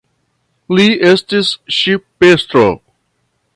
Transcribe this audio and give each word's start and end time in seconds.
Li 0.77 0.85
estis 1.09 1.53
ŝipestro. 1.81 2.67